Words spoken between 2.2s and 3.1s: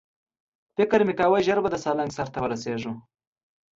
ته ورسېږو.